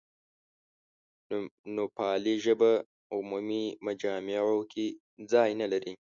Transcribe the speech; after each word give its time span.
نوپالي 1.75 2.35
ژبه 2.45 2.71
عمومي 3.15 3.63
مجامعو 3.85 4.59
کې 4.71 4.85
ځای 5.31 5.49
نه 5.61 5.67
لري. 5.71 5.93